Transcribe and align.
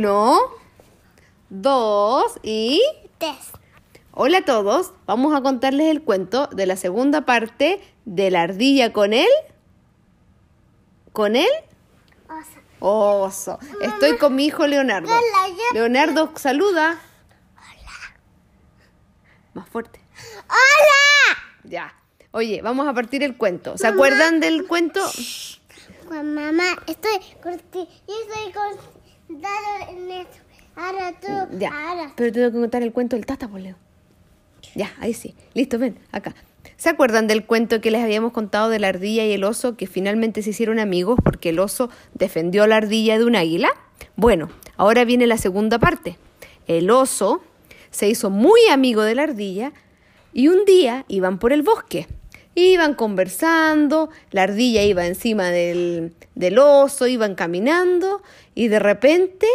Uno, 0.00 0.38
dos 1.48 2.38
y... 2.42 2.82
Tres. 3.16 3.34
Hola 4.12 4.38
a 4.38 4.44
todos, 4.44 4.92
vamos 5.06 5.34
a 5.34 5.40
contarles 5.40 5.86
el 5.86 6.02
cuento 6.02 6.48
de 6.48 6.66
la 6.66 6.76
segunda 6.76 7.22
parte 7.24 7.80
de 8.04 8.30
la 8.30 8.42
ardilla 8.42 8.92
con 8.92 9.14
él. 9.14 9.26
¿Con 11.12 11.34
él? 11.34 11.48
Oso. 12.78 13.56
Oso. 13.56 13.58
Estoy 13.80 14.18
con 14.18 14.34
mi 14.36 14.44
hijo 14.44 14.66
Leonardo. 14.66 15.08
Hola, 15.08 15.48
yo- 15.48 15.72
Leonardo, 15.72 16.30
saluda. 16.36 17.00
Más 19.54 19.66
fuerte. 19.70 19.98
¡Hola! 20.46 21.38
Ya. 21.64 21.94
Oye, 22.32 22.60
vamos 22.60 22.86
a 22.86 22.92
partir 22.92 23.22
el 23.22 23.38
cuento. 23.38 23.78
¿Se 23.78 23.86
acuerdan 23.86 24.40
del 24.40 24.66
cuento? 24.66 25.00
Juan, 26.06 26.34
mamá, 26.34 26.82
estoy 26.86 27.18
contigo. 27.42 27.88
Yo 28.06 28.14
estoy 28.28 28.52
contando 28.52 28.95
en 29.88 30.10
esto. 30.10 30.36
Ahora 30.76 31.12
tú. 31.20 31.58
Ya. 31.58 31.70
Ahora. 31.88 32.12
Pero 32.16 32.32
tengo 32.32 32.52
que 32.52 32.58
contar 32.58 32.82
el 32.82 32.92
cuento 32.92 33.16
del 33.16 33.26
tata, 33.26 33.48
pues, 33.48 33.62
Leo. 33.62 33.76
Ya, 34.74 34.92
ahí 35.00 35.14
sí. 35.14 35.34
Listo, 35.54 35.78
ven, 35.78 35.98
acá. 36.12 36.34
¿Se 36.76 36.90
acuerdan 36.90 37.26
del 37.26 37.46
cuento 37.46 37.80
que 37.80 37.90
les 37.90 38.02
habíamos 38.02 38.32
contado 38.32 38.68
de 38.68 38.78
la 38.78 38.88
ardilla 38.88 39.24
y 39.24 39.32
el 39.32 39.44
oso 39.44 39.76
que 39.76 39.86
finalmente 39.86 40.42
se 40.42 40.50
hicieron 40.50 40.78
amigos 40.78 41.18
porque 41.24 41.48
el 41.48 41.58
oso 41.58 41.88
defendió 42.12 42.64
a 42.64 42.66
la 42.66 42.76
ardilla 42.76 43.18
de 43.18 43.24
un 43.24 43.36
águila? 43.36 43.70
Bueno, 44.16 44.50
ahora 44.76 45.04
viene 45.04 45.26
la 45.26 45.38
segunda 45.38 45.78
parte. 45.78 46.18
El 46.66 46.90
oso 46.90 47.42
se 47.90 48.08
hizo 48.08 48.28
muy 48.28 48.60
amigo 48.70 49.02
de 49.02 49.14
la 49.14 49.22
ardilla 49.22 49.72
y 50.34 50.48
un 50.48 50.66
día 50.66 51.06
iban 51.08 51.38
por 51.38 51.52
el 51.52 51.62
bosque. 51.62 52.06
Iban 52.54 52.94
conversando, 52.94 54.10
la 54.30 54.42
ardilla 54.42 54.82
iba 54.82 55.06
encima 55.06 55.50
del, 55.50 56.14
del 56.34 56.58
oso, 56.58 57.06
iban 57.06 57.34
caminando 57.34 58.22
y 58.54 58.68
de 58.68 58.78
repente 58.78 59.46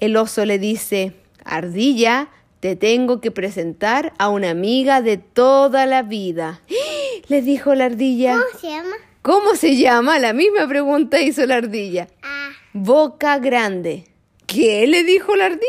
el 0.00 0.16
oso 0.16 0.44
le 0.44 0.58
dice, 0.58 1.12
Ardilla, 1.44 2.28
te 2.60 2.76
tengo 2.76 3.20
que 3.20 3.30
presentar 3.30 4.12
a 4.18 4.28
una 4.28 4.50
amiga 4.50 5.00
de 5.00 5.16
toda 5.16 5.86
la 5.86 6.02
vida. 6.02 6.60
Le 7.28 7.42
dijo 7.42 7.74
la 7.74 7.84
ardilla. 7.84 8.34
¿Cómo 8.34 8.60
se 8.60 8.68
llama? 8.68 8.96
¿Cómo 9.22 9.54
se 9.54 9.76
llama? 9.76 10.18
La 10.18 10.32
misma 10.32 10.66
pregunta 10.66 11.20
hizo 11.20 11.46
la 11.46 11.56
ardilla. 11.56 12.08
Ah, 12.22 12.50
Boca 12.72 13.38
grande. 13.38 14.06
¿Qué 14.46 14.86
le 14.88 15.04
dijo 15.04 15.36
la 15.36 15.46
ardilla? 15.46 15.60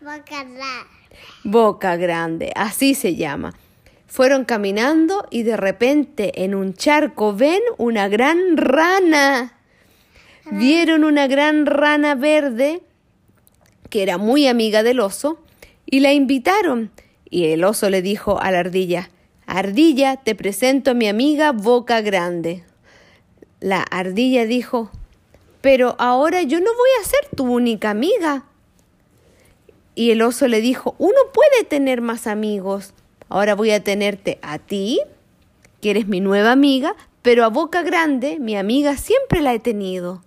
Bocarra. 0.00 0.86
Boca 1.42 1.96
grande, 1.96 2.52
así 2.54 2.94
se 2.94 3.14
llama. 3.14 3.54
Fueron 4.06 4.44
caminando 4.44 5.26
y 5.30 5.42
de 5.42 5.56
repente 5.56 6.44
en 6.44 6.54
un 6.54 6.74
charco 6.74 7.34
ven 7.34 7.60
una 7.78 8.08
gran 8.08 8.56
rana. 8.56 9.54
Vieron 10.50 11.04
una 11.04 11.26
gran 11.26 11.66
rana 11.66 12.14
verde 12.14 12.82
que 13.90 14.02
era 14.02 14.18
muy 14.18 14.46
amiga 14.46 14.82
del 14.82 15.00
oso 15.00 15.38
y 15.84 16.00
la 16.00 16.12
invitaron. 16.12 16.90
Y 17.28 17.46
el 17.46 17.64
oso 17.64 17.90
le 17.90 18.02
dijo 18.02 18.40
a 18.40 18.50
la 18.50 18.60
ardilla, 18.60 19.10
Ardilla, 19.46 20.16
te 20.16 20.34
presento 20.34 20.90
a 20.90 20.94
mi 20.94 21.06
amiga 21.08 21.52
Boca 21.52 22.00
Grande. 22.00 22.64
La 23.60 23.80
ardilla 23.80 24.44
dijo, 24.44 24.90
pero 25.60 25.94
ahora 25.98 26.42
yo 26.42 26.60
no 26.60 26.70
voy 26.70 26.90
a 27.00 27.04
ser 27.04 27.28
tu 27.36 27.44
única 27.44 27.90
amiga. 27.90 28.44
Y 29.94 30.10
el 30.10 30.22
oso 30.22 30.48
le 30.48 30.60
dijo, 30.60 30.94
uno 30.98 31.16
puede 31.32 31.64
tener 31.64 32.00
más 32.00 32.26
amigos. 32.26 32.92
Ahora 33.28 33.54
voy 33.54 33.70
a 33.70 33.82
tenerte 33.82 34.38
a 34.42 34.58
ti, 34.58 35.00
que 35.80 35.90
eres 35.90 36.06
mi 36.06 36.20
nueva 36.20 36.52
amiga, 36.52 36.94
pero 37.22 37.44
a 37.44 37.48
Boca 37.48 37.82
Grande, 37.82 38.38
mi 38.38 38.56
amiga, 38.56 38.96
siempre 38.96 39.42
la 39.42 39.54
he 39.54 39.58
tenido. 39.58 40.22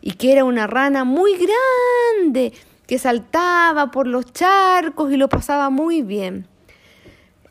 Y 0.00 0.12
que 0.12 0.32
era 0.32 0.44
una 0.44 0.66
rana 0.66 1.04
muy 1.04 1.32
grande, 1.34 2.52
que 2.90 2.98
saltaba 2.98 3.92
por 3.92 4.08
los 4.08 4.32
charcos 4.32 5.12
y 5.12 5.16
lo 5.16 5.28
pasaba 5.28 5.70
muy 5.70 6.02
bien. 6.02 6.48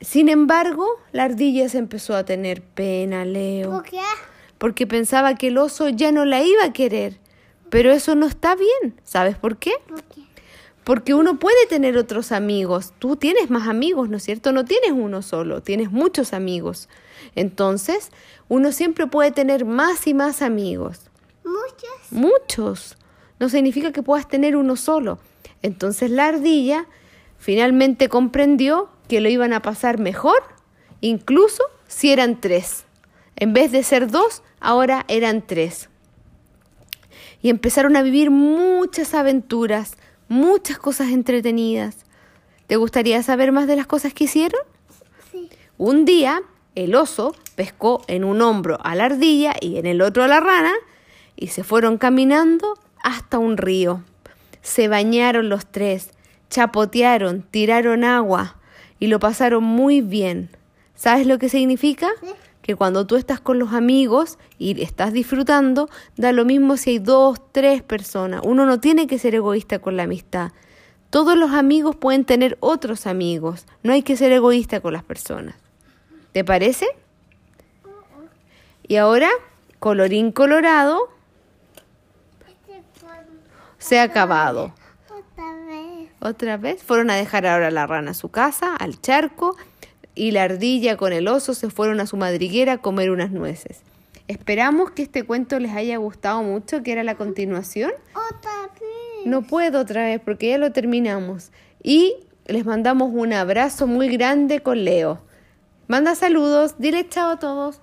Sin 0.02 0.28
embargo, 0.28 0.86
la 1.14 1.24
ardilla 1.24 1.70
se 1.70 1.78
empezó 1.78 2.14
a 2.18 2.26
tener 2.26 2.62
pena, 2.62 3.24
Leo 3.24 3.72
¿Por 3.72 3.84
qué? 3.84 4.02
porque 4.58 4.86
pensaba 4.86 5.36
que 5.36 5.48
el 5.48 5.58
oso 5.58 5.88
ya 5.88 6.12
no 6.12 6.26
la 6.26 6.44
iba 6.44 6.66
a 6.66 6.74
querer. 6.74 7.22
Pero 7.70 7.90
eso 7.94 8.16
no 8.16 8.26
está 8.26 8.58
bien. 8.58 9.00
¿Sabes 9.06 9.38
por 9.38 9.56
qué? 9.56 9.72
¿Por 9.88 10.04
qué? 10.04 10.24
Porque 10.84 11.14
uno 11.14 11.40
puede 11.40 11.68
tener 11.70 11.98
otros 11.98 12.34
amigos. 12.34 12.92
Tú 13.00 13.16
tienes 13.16 13.50
más 13.50 13.70
amigos, 13.70 14.10
¿no 14.10 14.18
es 14.18 14.24
cierto? 14.24 14.52
No 14.52 14.66
tienes 14.66 14.92
uno 14.92 15.22
solo, 15.22 15.64
tienes 15.64 15.90
muchos 15.90 16.34
amigos. 16.34 16.90
Entonces, 17.36 18.12
uno 18.50 18.74
siempre 18.74 19.08
puede 19.08 19.32
tener 19.32 19.64
más 19.64 20.06
y 20.06 20.14
más 20.14 20.42
amigos. 20.42 21.10
Muchos. 21.46 22.12
Muchos. 22.12 22.98
No 23.40 23.50
significa 23.50 23.92
que 23.92 24.04
puedas 24.04 24.28
tener 24.28 24.56
uno 24.56 24.76
solo. 24.76 25.20
Entonces 25.62 26.12
la 26.12 26.28
ardilla 26.28 26.86
finalmente 27.38 28.10
comprendió 28.10 28.90
que 29.08 29.22
lo 29.22 29.30
iban 29.30 29.54
a 29.54 29.62
pasar 29.62 29.98
mejor, 30.00 30.44
incluso 31.02 31.64
si 31.88 32.12
eran 32.12 32.40
tres. 32.40 32.86
En 33.36 33.54
vez 33.54 33.72
de 33.72 33.84
ser 33.84 34.12
dos, 34.12 34.44
ahora 34.60 35.06
eran 35.08 35.46
tres. 35.46 35.90
Y 37.42 37.50
empezaron 37.50 37.96
a 37.96 38.02
vivir 38.02 38.32
muchas 38.32 39.14
aventuras, 39.14 39.96
muchas 40.28 40.78
cosas 40.78 41.10
entretenidas. 41.10 42.06
¿Te 42.68 42.76
gustaría 42.76 43.24
saber 43.24 43.52
más 43.52 43.66
de 43.66 43.78
las 43.78 43.88
cosas 43.88 44.14
que 44.14 44.26
hicieron? 44.26 44.62
Sí. 45.32 45.50
Un 45.78 46.06
día, 46.06 46.42
el 46.76 46.94
oso 46.96 47.34
pescó 47.56 48.04
en 48.08 48.24
un 48.24 48.42
hombro 48.42 48.78
a 48.84 48.94
la 48.96 49.06
ardilla 49.06 49.56
y 49.60 49.78
en 49.78 49.86
el 49.86 50.02
otro 50.02 50.24
a 50.24 50.28
la 50.28 50.40
rana 50.40 50.74
y 51.36 51.48
se 51.48 51.64
fueron 51.64 51.98
caminando 51.98 52.78
hasta 53.04 53.38
un 53.38 53.58
río. 53.58 54.04
Se 54.62 54.88
bañaron 54.88 55.50
los 55.50 55.66
tres, 55.66 56.12
chapotearon, 56.50 57.44
tiraron 57.50 58.04
agua 58.04 58.58
y 59.00 59.08
lo 59.08 59.20
pasaron 59.20 59.64
muy 59.64 60.02
bien. 60.02 60.50
¿Sabes 60.96 61.26
lo 61.28 61.40
que 61.40 61.50
significa? 61.50 62.10
Que 62.62 62.76
cuando 62.76 63.08
tú 63.08 63.16
estás 63.16 63.40
con 63.40 63.58
los 63.58 63.74
amigos 63.74 64.38
y 64.58 64.82
estás 64.82 65.14
disfrutando, 65.14 65.90
da 66.18 66.34
lo 66.34 66.44
mismo 66.46 66.76
si 66.76 66.92
hay 66.92 67.00
dos, 67.00 67.40
tres 67.52 67.82
personas. 67.82 68.42
Uno 68.44 68.66
no 68.66 68.80
tiene 68.80 69.08
que 69.08 69.18
ser 69.18 69.34
egoísta 69.34 69.80
con 69.80 69.96
la 69.96 70.04
amistad. 70.04 70.52
Todos 71.10 71.38
los 71.38 71.52
amigos 71.52 71.96
pueden 71.96 72.26
tener 72.26 72.58
otros 72.60 73.08
amigos. 73.08 73.66
No 73.82 73.94
hay 73.94 74.04
que 74.04 74.18
ser 74.18 74.32
egoísta 74.32 74.82
con 74.82 74.94
las 74.94 75.04
personas. 75.04 75.56
¿Te 76.34 76.44
parece? 76.44 76.86
Y 78.88 78.98
ahora, 78.98 79.30
colorín 79.80 80.32
colorado, 80.32 81.10
se 83.90 84.00
ha 84.00 84.04
acabado. 84.04 84.72
otra 85.10 85.56
vez. 85.66 86.10
Otra 86.20 86.58
vez 86.58 86.84
fueron 86.84 87.10
a 87.10 87.16
dejar 87.16 87.48
ahora 87.48 87.72
la 87.72 87.88
rana 87.88 88.12
a 88.12 88.14
su 88.14 88.30
casa, 88.30 88.76
al 88.76 89.02
charco, 89.02 89.58
y 90.14 90.30
la 90.30 90.44
ardilla 90.44 90.96
con 90.96 91.12
el 91.12 91.28
oso 91.28 91.56
se 91.56 91.72
fueron 91.72 92.00
a 92.00 92.06
su 92.06 92.16
madriguera 92.16 92.74
a 92.74 92.78
comer 92.78 93.10
unas 93.10 93.32
nueces. 93.32 93.82
Esperamos 94.28 94.92
que 94.92 95.02
este 95.02 95.24
cuento 95.24 95.58
les 95.60 95.72
haya 95.72 95.98
gustado 95.98 96.44
mucho, 96.44 96.84
que 96.84 96.92
era 96.92 97.04
la 97.04 97.16
continuación. 97.16 97.92
Otra 98.14 98.70
vez. 98.80 99.26
No 99.26 99.42
puedo 99.42 99.82
otra 99.82 100.04
vez 100.04 100.22
porque 100.24 100.50
ya 100.50 100.60
lo 100.60 100.72
terminamos. 100.72 101.52
Y 101.82 102.16
les 102.46 102.64
mandamos 102.66 103.10
un 103.12 103.34
abrazo 103.34 103.88
muy 103.88 104.08
grande 104.10 104.60
con 104.60 104.86
Leo. 104.86 105.20
Manda 105.88 106.14
saludos, 106.14 106.76
dile 106.78 107.10
chao 107.10 107.32
a 107.32 107.40
todos. 107.40 107.82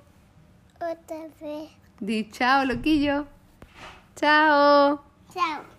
Otra 0.76 1.26
vez. 1.40 1.70
Di 1.98 2.30
chao, 2.30 2.64
loquillo. 2.64 3.26
Chao. 4.14 5.02
Chao. 5.34 5.75